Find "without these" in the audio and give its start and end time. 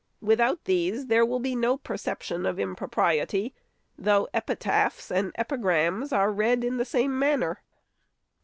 0.23-1.05